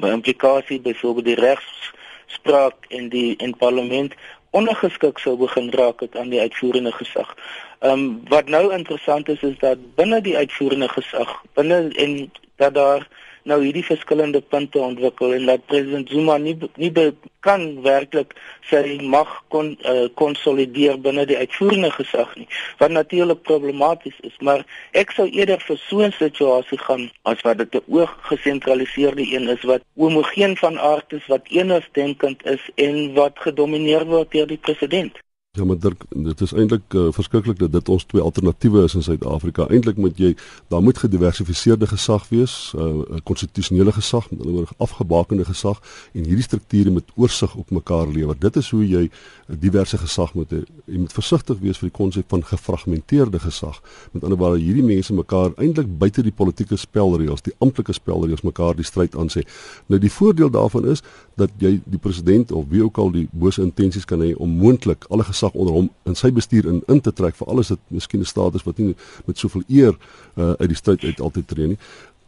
[0.00, 4.14] by implikasie byvoorbeeld die regsspraak en die in parlement
[4.50, 7.34] ondergeskik sou begin raak het aan die uitvoerende gesag.
[7.78, 12.74] Ehm um, wat nou interessant is is dat binne die uitvoerende gesag, binne en dat
[12.74, 13.08] daar
[13.48, 17.12] nou hierdie verskillende punte ontwikkel en dat president Zuma nie nie be,
[17.46, 18.34] kan werklik
[18.68, 22.48] sy mag kon uh, konsolideer binne die uitvoerende gesag nie
[22.82, 24.64] wat natuurlik problematies is maar
[25.02, 29.48] ek sou eerder vir so 'n situasie gaan as wat dit 'n oog gesentraliseerde een
[29.56, 34.64] is wat homogeen van aard is wat eensdenkend is en wat gedomeineer word deur die
[34.68, 35.18] president
[35.58, 39.02] Ja, maar Dirk, dit is eintlik uh, verskriklik dat dit ons twee alternatiewe is in
[39.02, 39.64] Suid-Afrika.
[39.66, 40.36] Eintlik moet jy
[40.70, 45.80] daar moet gediversifiseerde gesag wees, 'n uh, konstitusionele gesag, met ander woorde afgebakende gesag
[46.12, 48.38] en hierdie strukture moet oorsig op mekaar lewer.
[48.38, 49.10] Dit is hoe jy
[49.48, 50.62] 'n diverse gesag moet hê.
[50.84, 53.82] Jy moet versigtig wees vir die konsep van gefragmenteerde gesag.
[54.12, 58.76] Met ander woorde, hierdie mense mekaar eintlik buite die politieke spelreëls, die amptelike spelreëls mekaar
[58.76, 59.42] die stryd aan sê.
[59.86, 61.02] Nou die voordeel daarvan is
[61.34, 65.04] dat jy die president of wie ook al die bose intensies kan hê om moontlik
[65.08, 67.78] alle gesag gesag onder hom in sy bestuur in in te trek vir alles wat
[67.88, 68.94] miskien 'n status wat nie
[69.26, 69.96] met soveel eer
[70.36, 71.78] uh, uit die stryd uit altyd tree nie.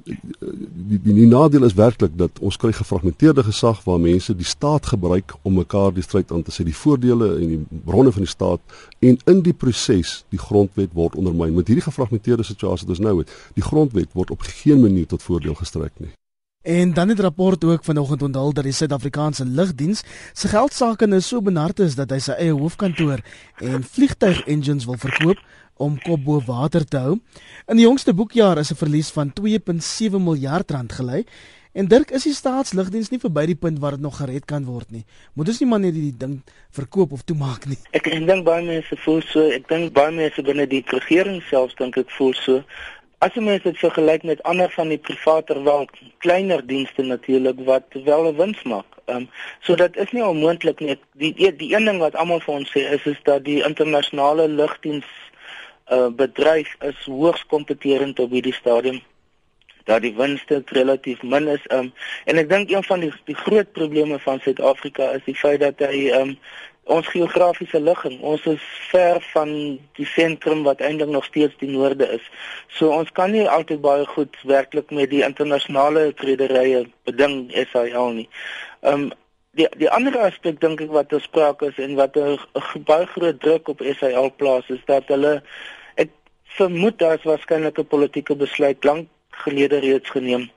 [0.04, 4.86] Die, die die nadeel is werklik dat ons kry gefragmenteerde gesag waar mense die staat
[4.86, 8.30] gebruik om mekaar die stryd aan te sê die voordele en die bronne van die
[8.30, 8.60] staat
[9.00, 11.54] en in die proses die grondwet word ondermyn.
[11.54, 15.22] Met hierdie gefragmenteerde situasie wat ons nou het die grondwet word op geen manier tot
[15.22, 16.14] voordeel gestrek nie
[16.62, 21.40] En dan het rapport ook vanoggend onthul dat die Suid-Afrikaanse lugdiens se geldsaake nou so
[21.40, 23.22] benard is dat hy sy eie hoofkantoor
[23.64, 25.40] en vliegtuig engines wil verkoop
[25.80, 27.14] om kop bo water te hou.
[27.64, 31.24] In die jongste boekjaar is 'n verlies van 2.7 miljard rand gelei.
[31.72, 34.90] En Dirk, is die staatslugdiens nie verby die punt waar dit nog gered kan word
[34.90, 35.04] nie?
[35.32, 37.78] Moet ons nie maar net die ding verkoop of toemaak nie?
[37.92, 39.40] Ek ek dink baie mense voel so.
[39.50, 42.64] Ek dink baie mense binne die regering self dink ek voel so.
[43.20, 45.82] As jy mens dit vergelyk met ander van die private wel
[46.24, 48.96] kleiner dienste natuurlik wat wel 'n wins maak.
[49.04, 49.26] Ehm um,
[49.60, 50.96] so dit is nie onmoontlik nie.
[51.12, 54.48] Die die, die een ding wat almal vir ons sê is is dat die internasionale
[54.48, 55.10] lugdiens
[55.92, 59.02] uh, bedryf is hoogs kompeterend op hierdie stadium
[59.84, 61.66] dat die winste relatief min is.
[61.66, 61.92] Ehm um,
[62.24, 65.84] en ek dink een van die die groot probleme van Suid-Afrika is die feit dat
[65.90, 66.38] hy ehm um,
[66.90, 68.18] ons geografiese ligging.
[68.26, 69.52] Ons is ver van
[69.98, 72.26] die sentrum wat eintlik nog steeds die noorde is.
[72.78, 78.28] So ons kan nie altyd baie goed werklik met die internasionale rederye beding SAL nie.
[78.82, 79.10] Ehm um,
[79.58, 82.38] die die ander aspek dink ek wat ter sprake is en wat 'n
[82.86, 85.42] baie groot druk op SAL plaas is dat hulle
[85.96, 86.10] ek
[86.58, 89.08] vermoed daar is waarskynlik 'n politieke besluit lank
[89.44, 90.50] gelede reeds geneem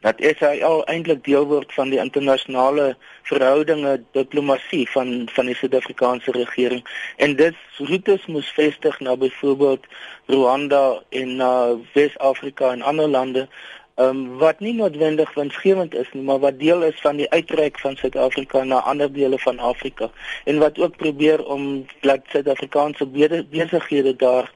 [0.00, 2.96] dat Israel eintlik deel word van die internasionale
[3.28, 6.84] verhoudinge diplomatie van van die Suid-Afrikaanse regering.
[7.16, 9.84] En dit roetes moes vestig na byvoorbeeld
[10.26, 13.48] Rwanda en na Wes-Afrika en ander lande
[13.96, 17.96] um, wat nie noodwendig winsgewend is nie maar wat deel is van die uitreik van
[17.96, 20.10] Suid-Afrika na ander dele van Afrika.
[20.44, 23.06] En wat ook probeer om dat Suid-Afrikaanse
[23.50, 24.52] besighede daar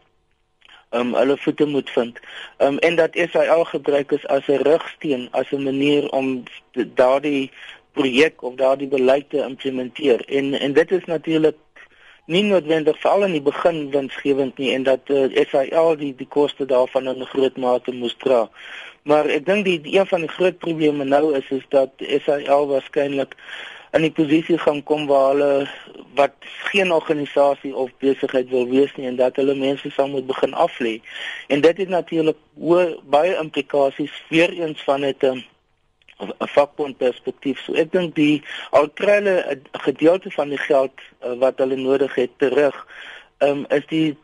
[0.94, 2.18] um hulle voete moet vind.
[2.58, 6.42] Um en dat Israel gebruik is as 'n rigsteen, as 'n manier om
[6.94, 7.50] daardie
[7.92, 10.24] projek of daardie beleid te implementeer.
[10.28, 11.56] En en dit is natuurlik
[12.26, 16.66] nie noodwendig veral in die begin winsgewend nie en dat uh, Israel die die koste
[16.66, 18.48] daarvan in 'n groot mate moes dra.
[19.02, 22.66] Maar ek dink die, die een van die groot probleme nou is is dat Israel
[22.66, 23.36] waarskynlik
[23.94, 25.68] in die posisie gaan kom waar hulle
[26.18, 26.34] wat
[26.70, 30.94] geen organisasie of besigheid wil wees nie en dat hulle mense sal moet begin aflê.
[31.46, 32.38] En dit het natuurlik
[33.10, 35.44] baie implikasies weer eens van dit 'n
[36.18, 37.60] 'n vakbond perspektief.
[37.64, 42.86] So ek dink die altrelle gedeelte van die geld uh, wat hulle nodig het terug
[43.38, 44.16] um, is die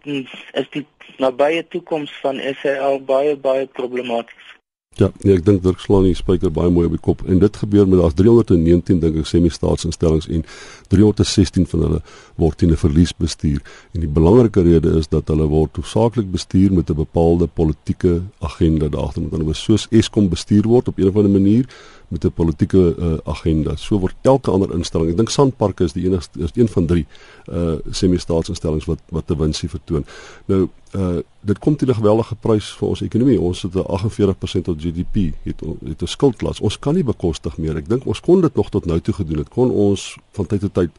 [0.52, 0.86] is die
[1.18, 4.59] nabye toekoms van SAL baie baie problematies.
[4.98, 7.20] Ja, nee, ek dink Dirk slaan die spyker baie mooi op die kop.
[7.30, 10.42] En dit gebeur met daar's 319 dink ek semi-staatsinstellings en
[10.90, 12.00] 316 van hulle
[12.42, 13.62] word teen 'n verlies bestuur.
[13.94, 18.88] En die belangrike rede is dat hulle word hoofsaaklik bestuur met 'n bepaalde politieke agenda
[18.88, 21.64] daagter met anders soos Eskom bestuur word op 'n of ander manier
[22.10, 23.76] met 'n politieke uh, agenda.
[23.76, 25.10] So word elke ander instelling.
[25.10, 27.06] Ek dink Sandpark is die enigste is een van drie
[27.52, 30.04] uh semi-staatsinstellings wat wat te winsie vertoon.
[30.44, 33.40] Nou uh dit kom teen 'n geweldige prys vir ons ekonomie.
[33.40, 36.60] Ons het 'n 48% van GDP het het 'n skuldklas.
[36.60, 37.76] Ons kan nie bekostig meer.
[37.76, 39.48] Ek dink ons kon dit nog tot nou toe gedoen het.
[39.48, 40.90] Kon ons van tyd tot tyd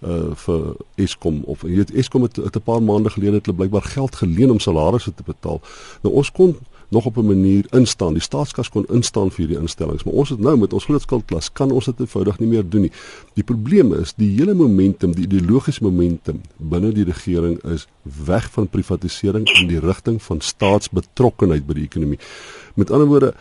[0.00, 3.56] uh vir Eskom of jy weet Eskom het, het 'n paar maande gelede het hulle
[3.56, 5.60] blykbaar geld geleen om salarisse te betaal.
[6.02, 6.56] Nou ons kon
[6.90, 8.12] nog op 'n manier instaan.
[8.12, 11.52] Die staatskas kon instaan vir hierdie instellings, maar ons het nou met ons groot skuldklas
[11.52, 12.92] kan ons dit eenvoudig nie meer doen nie.
[13.34, 17.86] Die probleem is die hele momentum, die ideologiese momentum binne die regering is
[18.26, 22.18] weg van privatisering in die rigting van staatsbetrokkenheid by die ekonomie.
[22.74, 23.34] Met ander woorde,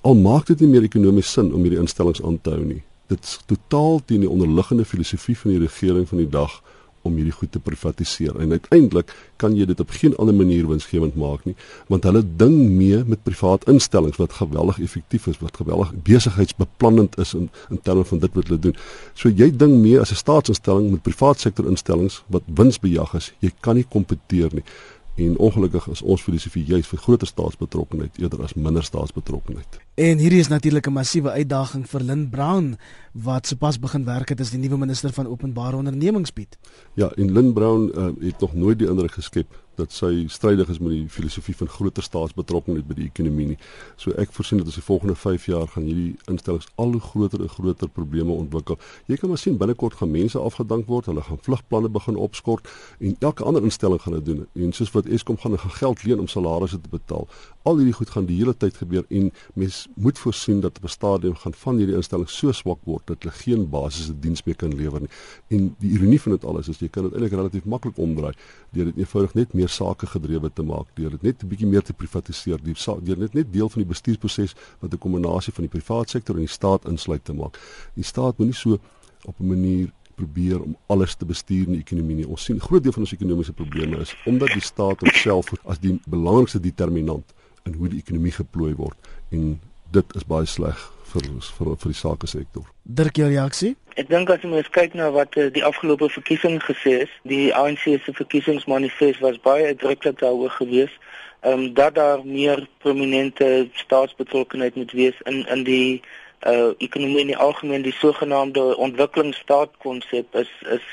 [0.00, 2.82] al maak dit nie meer ekonomies sin om hierdie instellings aan te hou nie.
[3.06, 6.62] Dit is totaal teen die onderliggende filosofie van die regering van die dag
[7.02, 8.38] om hierdie goed te privatiseer.
[8.40, 11.54] En uiteindelik kan jy dit op geen ander manier winsgewend maak nie,
[11.88, 17.34] want hulle ding mee met privaat instellings wat geweldig effektief is, wat geweldig besigheidsbeplannend is
[17.34, 18.76] in in terme van dit wat hulle doen.
[19.14, 23.32] So jy ding mee as 'n staatsinstelling met privaat sektor instellings wat winsbejag is.
[23.40, 24.64] Jy kan nie kompeteer nie.
[25.14, 29.76] En ongelukkig is ons filosofie juist vir groter staatsbetrokkenheid eerder as minder staatsbetrokkenheid.
[30.00, 32.76] En hierdie is natuurlik 'n massiewe uitdaging vir Lynn Brown
[33.12, 36.58] wat sopas begin werk het as die nuwe minister van openbare ondernemings bied.
[36.94, 40.78] Ja, en Lynn Brown uh, het nog nooit die indruk geskep dat sy strydig is
[40.78, 43.58] met die filosofie van groter staatsbetrokkenheid by die ekonomie nie.
[43.96, 47.40] So ek voorsien dat as die volgende 5 jaar gaan hierdie instellings al hoe groter
[47.40, 48.78] en groter probleme ontwikkel.
[49.06, 52.68] Jy kan maar sien binnekort gaan mense afgedank word, hulle gaan vlugplanne begin opskort
[53.00, 54.46] en elke ander instelling gaan dit doen.
[54.54, 57.28] En soos wat Eskom gaan gaan geld leen om salarisse te betaal.
[57.62, 60.88] Al hierdie goed gaan die hele tyd gebeur en mens moet voorsien dat op 'n
[60.88, 64.74] stadium gaan van hierdie instellings so swak word dat hulle geen basiese diens meer kan
[64.74, 65.10] lewer nie.
[65.48, 68.34] En die ironie van dit alles is jy kan dit eintlik relatief maklik omdraai
[68.70, 71.82] deur dit eenvoudig net meer sake gedrewe te maak, deur dit net 'n bietjie meer
[71.82, 75.74] te privatiseer, die deur net net deel van die bestuursproses wat 'n kombinasie van die
[75.78, 77.58] private sektor en die staat insluit te maak.
[77.94, 78.78] Die staat moet nie so
[79.24, 82.28] op 'n manier probeer om alles te bestuur in die ekonomie nie.
[82.28, 86.00] Ons sien groot deel van ons ekonomiese probleme is omdat die staat homself as die
[86.06, 89.60] belangrikste determinant in hoe die ekonomie geplooi word en
[89.92, 90.78] dit is baie sleg
[91.12, 91.28] vir
[91.58, 92.66] vir vir die sake sektor.
[93.00, 93.74] Dirk jou reaksie?
[94.00, 97.52] Ek dink as jy mens kyk na wat uh, die afgelope verkiesing gesê is, die
[97.56, 100.94] ANC se verkiesingsmanifest was baie uitdruklik daaroor gewees,
[101.42, 106.02] ehm um, dat daar meer prominente staatsbetrokkenheid moet wees in in die
[106.46, 110.86] uh ekonomie in die algemeen die sogenaamde ontwikkelingsstaat konsep is is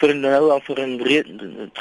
[0.00, 0.98] vir nou al vir 'n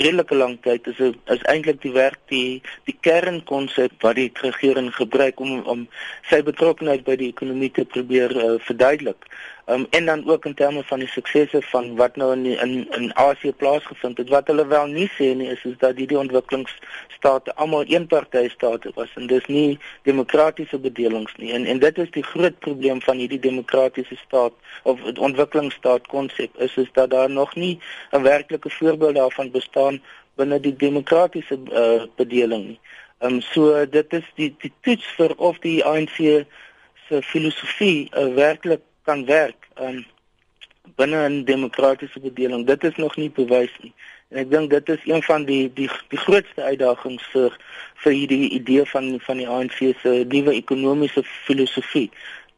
[0.02, 1.00] redelike lang tyd is
[1.36, 5.88] is eintlik die werk die die kernkonsep wat die regering gebruik om om
[6.30, 9.26] sy betrokkeheid by die ekonomie te probeer uh, verduidelik.
[9.70, 12.92] Um, en dan ook in terme van die suksese van wat nou in die, in
[12.92, 14.30] in Asië plaasgevind het.
[14.30, 19.28] Wat hulle wel nie sê nie is is dat hierdie ontwikkelingsstate almal eenpartytstate was en
[19.28, 21.52] dis nie demokratiese bedelings nie.
[21.52, 26.78] En en dit is die groot probleem van hierdie demokratiese staat of ontwikkelingsstaat konsep is
[26.78, 27.80] is dat daar nog nie
[28.12, 30.02] 'n werklike voorbeeld daarvan bestaan
[30.36, 32.80] binne die demokratiese uh, bedeling nie.
[33.20, 36.46] Ehm um, so dit is die die toets vir of die ANC
[37.08, 40.06] se filosofie uh, werklik kan werk um,
[40.96, 42.65] binne 'n demokratiese bedeling.
[42.67, 43.93] Dit is nog nie bewys nie.
[44.30, 47.54] En ek dink dit is een van die die die grootste uitdagings vir
[48.04, 52.10] vir hierdie idee van van die ANC se nuwe ekonomiese filosofie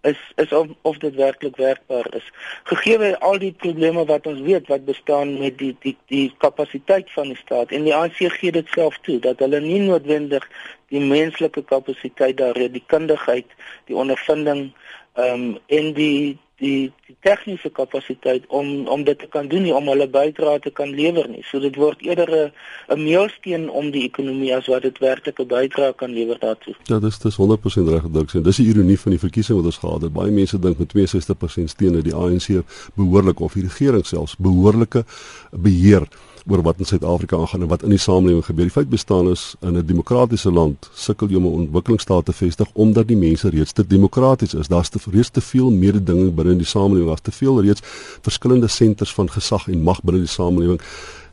[0.02, 2.26] is is of, of dit werklik werkbaar is.
[2.64, 7.34] Gegee al die probleme wat ons weet wat bestaan met die die die kapasiteit van
[7.34, 10.48] die staat en die ANC gee dit self toe dat hulle nie noodwendig
[10.90, 13.46] die menslike kapasiteit daar het, die kundigheid,
[13.86, 14.72] die ondervinding
[15.20, 19.74] ehm um, en die die die tegniese kapasiteit om om dit te kan doen nie
[19.76, 21.44] om hulle bydrae te kan lewer nie.
[21.48, 22.52] So dit word eerder 'n
[22.96, 26.76] 'n meelsteen om die ekonomie as wat dit werklik 'n bydrae kan lewer daartoe.
[26.84, 28.44] Ja, dis dis 100% reg gedruk sien.
[28.44, 30.14] Dis die ironie van die verkiesing wat ons gehad het.
[30.14, 32.64] Baie mense dink met 62% steun dat die ANC
[32.96, 35.06] behoorlik of die regering selfs behoorlike
[35.52, 36.08] beheer
[36.48, 38.68] oor wat in Suid-Afrika aangaan en wat in die samelewing gebeur.
[38.70, 42.68] Die feit bestaan is in 'n demokratiese land sukkel jy om 'n ontwikkelingsstaat te vestig
[42.74, 44.68] omdat die mense reeds te demokraties is.
[44.68, 47.08] Daar's te reeds te veel mededinging binne die samelewing.
[47.08, 47.82] Daar's te veel reeds
[48.22, 50.82] verskillende senters van gesag en mag binne die samelewing.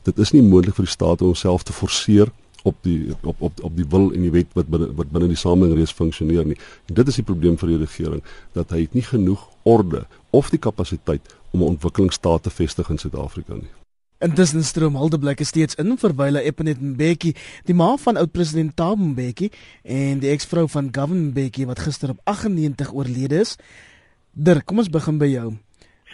[0.03, 2.29] Dit is nie moontlik vir die staat om homself te forceer
[2.63, 5.37] op die op op op die wil en die wet wat binne wat binne die
[5.37, 6.59] samelewing reeds funksioneer nie.
[6.87, 10.51] En dit is die probleem vir die regering dat hy het nie genoeg orde of
[10.51, 13.86] die kapasiteit om 'n ontwikkelingsstaat te vestig in Suid-Afrika nie.
[14.19, 17.35] Intussen stroom Haldeblyk steeds in vir Wile Epenet Mbeki,
[17.69, 19.51] die ma van oud-president Thabo Mbeki
[19.85, 23.59] en die eksvrou van Governor Mbeki wat gister op 98 oorlede is.
[24.33, 25.51] Dirk, kom ons begin by jou.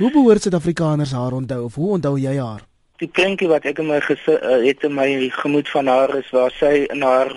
[0.01, 2.67] Hoe behoort Suid-Afrikaners haar onthou of hoe onthou jy haar?
[2.99, 5.07] Die prentjie wat ek in my gesit uh, het in my
[5.39, 7.31] gemoed van haar is waar sy in haar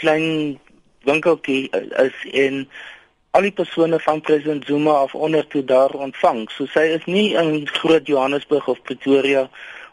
[0.00, 0.56] klein
[1.04, 1.66] winkeltjie
[2.06, 2.64] is en
[3.38, 6.48] al die persone van president Zuma af onder toe daar ontvang.
[6.50, 9.44] So sy is nie in Groot Johannesburg of Pretoria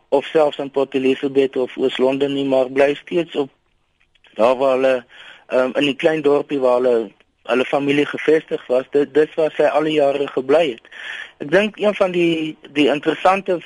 [0.09, 3.51] of selfs in Port Elizabeth of Oos-London nie, maar bly steeds op
[4.35, 4.95] daar waar hulle
[5.53, 7.11] um, in die klein dorpie waar hulle
[7.45, 8.87] hulle familie gevestig was.
[8.95, 10.89] Dit dis waar sy al die jare gebly het.
[11.45, 13.59] Ek dink een van die die interessante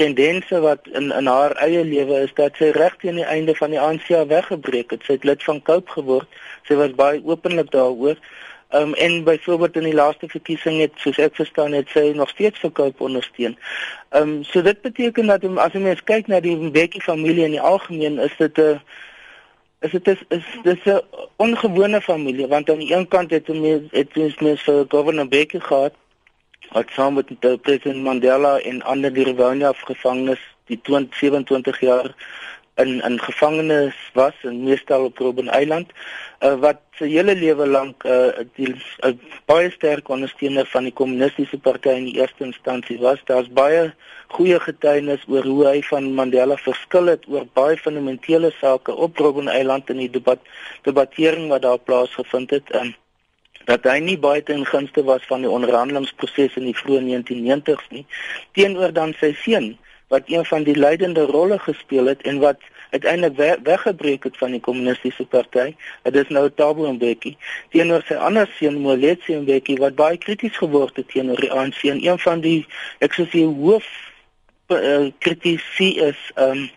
[0.00, 3.76] tendense wat in in haar eie lewe is dat sy reg teen die einde van
[3.76, 5.04] die ANC weggebreek het.
[5.04, 6.40] Sy het lid van Cope geword.
[6.64, 8.16] Sy was baie openlik daaroor.
[8.68, 12.28] Ehm um, en byvoorbeeld in die laaste verkiesing het soos ek verstaan het sy nog
[12.28, 13.58] steeds verkoop ondersteun.
[14.08, 17.56] Ehm um, so dit beteken dat as jy mens kyk na die Mbeki familie in
[17.56, 18.80] die algemeen is dit 'n
[19.80, 21.00] is dit is, is dis 'n
[21.36, 25.60] ongewone familie want aan die een kant het ons het ons mens vir Governor Mbeki
[25.60, 25.94] gehad
[26.72, 32.14] wat saam met president Mandela en ander die Rivonia gevangenes die 20, 27 jaar
[32.76, 35.92] in in gevangenes was en meestal op Robben Eiland
[36.40, 38.74] uh, wat sy hele lewe lank 'n uh,
[39.06, 39.12] uh,
[39.46, 43.22] baie sterk ondersteuner van die kommunistiese party in die eerste instansie was.
[43.24, 43.94] Daar's baie
[44.28, 49.48] goeie getuienis oor hoe hy van Mandela verskil het oor baie fundamentele sake op Robben
[49.48, 50.40] Eiland in die debat
[50.82, 52.74] debattering wat daar plaasgevind het.
[52.74, 52.94] Um,
[53.64, 58.04] dat hy nie baie ten gunste was van die onderhandelingsproses in die vroeë 1990s nie
[58.52, 59.72] teenoor dan sy seun
[60.08, 64.50] wat een van die leidende rolle gespeel het en wat uiteindelik we weggebreek het van
[64.50, 65.74] die kommunistiese party.
[66.02, 67.36] Dit is nou Thabo Mbeki
[67.74, 72.04] teenoor sy ander seun Moletsi Mbeki wat baie krities geword het teenoor die ANC en
[72.06, 72.60] een van die
[73.04, 73.88] ek sou sê hoof
[74.68, 76.68] uh, kritisie is um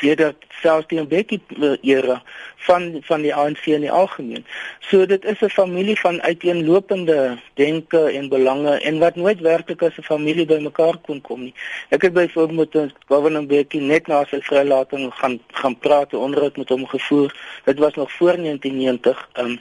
[0.00, 1.40] sedert selfs die Mbeki
[1.82, 2.22] era
[2.66, 4.44] van van die ANC in die algemeen.
[4.88, 9.98] So dit is 'n familie van uiteenlopende denke en belange en wat nooit werklik as
[9.98, 11.54] 'n familie bymekaar kon kom nie.
[11.88, 16.56] Ek het byvoorbeeld met Governor Mbeki net na sy vrylating gaan gaan praat en onderhoud
[16.56, 17.34] met hom gevoer.
[17.64, 19.60] Dit was nog voor 1990 um,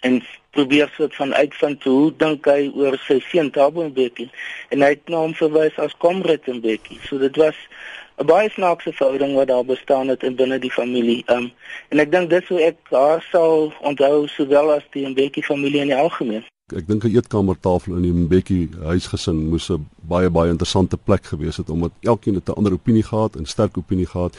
[0.00, 4.28] en probeer soort van uitvind hoe dink hy oor sy seun Thabo Mbeki
[4.68, 6.98] en hy het na hom verwys as Comrade Mbeki.
[7.08, 7.58] So dit was
[8.18, 11.22] 'n baie snaakse verhouding wat daar bestaan het in binne die familie.
[11.26, 11.50] Um
[11.88, 15.90] en ek dink dis hoe ek haar sal onthou sowel as die Mbeki familie in
[15.90, 16.44] die algemeen.
[16.76, 21.56] Ek dink 'n eetkamertafel in die Mbeki huisgesin moes 'n baie baie interessante plek gewees
[21.56, 24.36] het omdat elkeen het 'n ander opinie gehad en sterk opinie gehad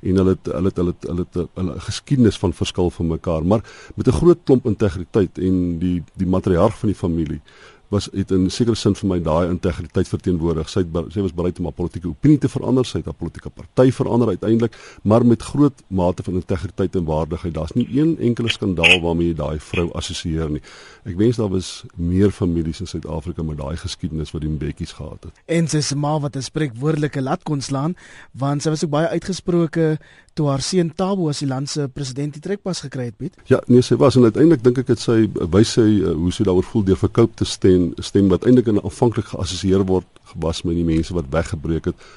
[0.00, 3.06] en hulle het, hulle het, hulle het, hulle het, hulle 'n geskiedenis van verskil van
[3.06, 3.62] mekaar, maar
[3.94, 7.40] met 'n groot klomp integriteit en die die matriarg van die familie
[7.88, 10.68] was het in sekere sin vir my daai integriteit verteenwoordig.
[10.68, 13.50] Sy het, sy was bereid om haar politieke opinie te verander, sy het haar politieke
[13.54, 17.54] party verander uiteindelik, maar met groot mate van integriteit en waardigheid.
[17.54, 20.62] Daar's nie een enkele skandaal waarmee jy daai vrou assosieer nie.
[21.08, 25.28] Ek wens daar was meer families in Suid-Afrika met daai geskiedenis wat die Mbekkies gehad
[25.28, 25.42] het.
[25.46, 27.96] En sy se ma wat 'n spreekwoordelike lat kon slaan,
[28.32, 29.98] want sy was ook baie uitgesproke
[30.38, 33.38] toe haar seun Tabo as die land se president die trekpas gekry het, Piet.
[33.50, 35.16] Ja, nee, sy was en uiteindelik dink ek dit sy
[35.54, 38.70] wys sy uh, hoe sy daaroor voel deur Cope te stem stem stem wat eintlik
[38.72, 42.08] in aanvanklik geassosieer word was met die mense wat weggebreek het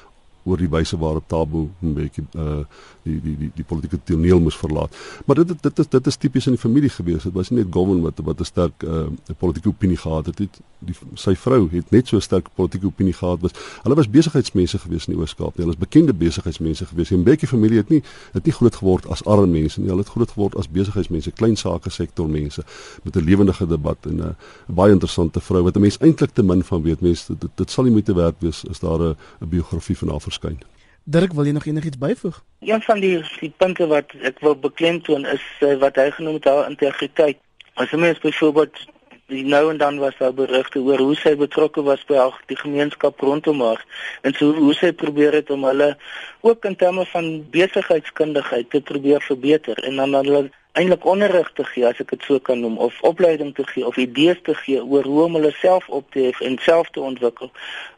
[0.44, 2.64] oor die wyse waarop Tabo 'n bietjie uh
[3.02, 4.96] die die die die politieke toneel moes verlaat.
[5.26, 7.22] Maar dit dit is dit is tipies in die familie gewees.
[7.22, 9.06] Dit was nie net Gowan wat wat 'n sterk uh
[9.38, 10.38] politieke opinie gehad het.
[10.38, 13.52] het die sy vrou het net so 'n sterk politieke opinie gehad was.
[13.82, 15.56] Hulle was besigheidsmense gewees in die Oos-Kaap.
[15.56, 17.08] Hulle is bekende besigheidsmense gewees.
[17.08, 19.88] Die Mbeki familie het nie het nie groot geword as arme mense nie.
[19.88, 22.64] Hulle het groot geword as besigheidsmense, klein sake sektor mense
[23.02, 24.36] met 'n lewendige debat en 'n
[24.66, 27.00] baie interessante vrou wat 'n mens eintlik te min van weet.
[27.00, 29.16] Mense dit, dit sal nie moeite werd wees as daar 'n
[29.48, 30.58] biografie van haar verskyn.
[31.04, 32.40] Dirk, wil jy nog enigiets byvoeg?
[32.62, 36.50] Een van die die punte wat ek wil beklemtoon is uh, wat hy genoem het
[36.50, 37.40] haar integriteit.
[37.74, 38.84] As jy mens byvoorbeeld
[39.32, 42.58] die nou en dan was daar berigte oor hoe sy betrokke was by al die
[42.58, 43.80] gemeenskap rondom haar
[44.26, 45.94] en so hoe sy probeer het om hulle
[46.44, 51.84] ook in terme van besigheidskundigheid te probeer verbeter en dan hulle eintlik onderrig te gee
[51.86, 55.04] as ek dit so kan noem of opleiding te gee of idees te gee oor
[55.04, 57.50] hoe om hulle self op te hef en self te ontwikkel.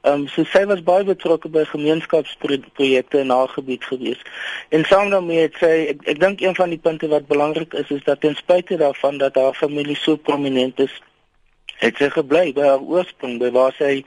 [0.02, 4.26] Ehm um, so sy was baie betrokke by gemeenskapsprojekte in haar gebied gewees.
[4.74, 7.94] En saam daarmee het sy ek, ek dink een van die punte wat belangrik is
[7.94, 11.00] is dat ten spyte daarvan dat haar familie so prominent is
[11.78, 14.02] het sy gebly by haar oorsprong by waar sy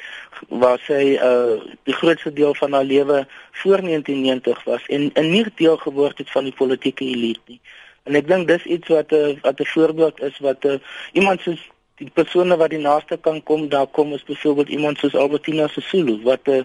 [0.50, 1.58] waar sy uh
[1.88, 3.24] die grootste deel van haar lewe
[3.64, 7.62] voor 1990 was en 'n nie deel geword het van die politieke elite nie.
[8.08, 10.80] En ek dink dis iets wat 'n uh, wat 'n voorbeeld is wat 'n uh,
[11.14, 11.62] iemand soos
[11.98, 16.22] die persone wat die naaste kan kom daar kom is byvoorbeeld iemand soos Albertina Sisulu
[16.24, 16.64] wat 'n uh,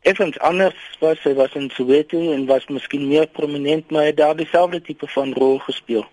[0.00, 4.36] effens anders was sy was in Soweto en was miskien meer prominent maar het daar
[4.36, 6.04] dieselfde tipe van rol gespeel.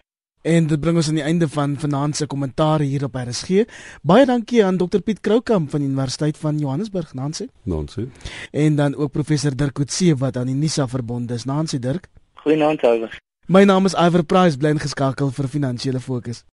[0.41, 3.65] En dit bring ons aan die einde van vanaand se kommentaar hier op RSG.
[4.01, 7.47] Baie dankie aan Dr Piet Kroukamp van Universiteit van Johannesburg, Nancy.
[7.63, 8.07] Nancy.
[8.51, 11.45] En dan ook professor Dirk Coetzee wat aan die NISA verbonde is.
[11.45, 12.07] Nancy Dirk.
[12.33, 13.19] Goeienaand, Albert.
[13.51, 16.45] My naam is Iver Price, bly ingeskakel vir finansiële fokus.